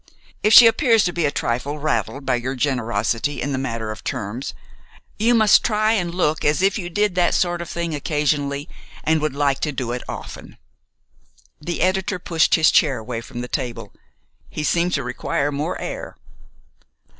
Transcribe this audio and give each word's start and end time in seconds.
If 0.41 0.51
she 0.51 0.65
appears 0.65 1.03
to 1.03 1.13
be 1.13 1.25
a 1.25 1.31
trifle 1.31 1.77
rattled 1.77 2.25
by 2.25 2.33
your 2.33 2.55
generosity 2.55 3.39
in 3.39 3.51
the 3.51 3.59
matter 3.59 3.91
of 3.91 4.03
terms, 4.03 4.55
you 5.19 5.35
must 5.35 5.63
try 5.63 5.91
and 5.93 6.15
look 6.15 6.43
as 6.43 6.63
if 6.63 6.79
you 6.79 6.89
did 6.89 7.13
that 7.13 7.35
sort 7.35 7.61
of 7.61 7.69
thing 7.69 7.93
occasionally 7.93 8.67
and 9.03 9.21
would 9.21 9.35
like 9.35 9.59
to 9.59 9.71
do 9.71 9.91
it 9.91 10.01
often." 10.09 10.57
The 11.59 11.81
editor 11.83 12.17
pushed 12.17 12.55
his 12.55 12.71
chair 12.71 12.97
away 12.97 13.21
from 13.21 13.41
the 13.41 13.47
table. 13.47 13.93
He 14.49 14.63
seemed 14.63 14.93
to 14.93 15.03
require 15.03 15.51
more 15.51 15.79
air. 15.79 16.17